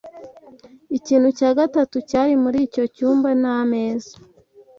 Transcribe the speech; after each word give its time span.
Ikintu 0.97 1.29
cya 1.37 1.49
gatatu 1.59 1.95
cyari 2.09 2.33
muri 2.43 2.57
icyo 2.67 2.83
cyumba 2.95 3.29
ni 3.41 3.49
ameza 3.59 4.13